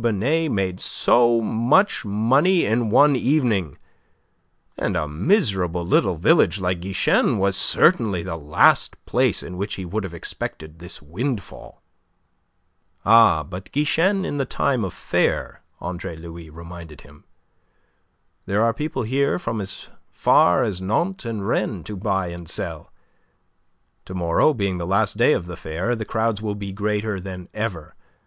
Binet 0.00 0.50
made 0.50 0.80
so 0.80 1.42
much 1.42 2.06
money 2.06 2.64
in 2.64 2.88
one 2.88 3.14
evening 3.14 3.76
and 4.78 4.96
a 4.96 5.06
miserable 5.06 5.84
little 5.86 6.16
village 6.16 6.58
like 6.58 6.80
Guichen 6.80 7.36
was 7.36 7.54
certainly 7.54 8.22
the 8.22 8.38
last 8.38 8.96
place 9.04 9.42
in 9.42 9.58
which 9.58 9.74
he 9.74 9.84
would 9.84 10.02
have 10.04 10.14
expected 10.14 10.78
this 10.78 11.02
windfall. 11.02 11.82
"Ah, 13.04 13.42
but 13.42 13.70
Guichen 13.72 14.24
in 14.24 14.38
time 14.46 14.86
of 14.86 14.94
fair," 14.94 15.60
Andre 15.82 16.16
Louis 16.16 16.48
reminded 16.48 17.02
him. 17.02 17.24
"There 18.46 18.64
are 18.64 18.72
people 18.72 19.02
here 19.02 19.38
from 19.38 19.60
as 19.60 19.90
far 20.10 20.64
as 20.64 20.80
Nantes 20.80 21.26
and 21.26 21.46
Rennes 21.46 21.84
to 21.88 21.96
buy 21.98 22.28
and 22.28 22.48
sell. 22.48 22.90
To 24.06 24.14
morrow, 24.14 24.54
being 24.54 24.78
the 24.78 24.86
last 24.86 25.18
day 25.18 25.34
of 25.34 25.44
the 25.44 25.56
fair, 25.56 25.94
the 25.94 26.06
crowds 26.06 26.40
will 26.40 26.54
be 26.54 26.72
greater 26.72 27.20
than 27.20 27.50
ever. 27.52 27.94